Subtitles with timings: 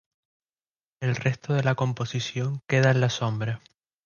[0.99, 3.61] El resto de la composición queda en la sombra.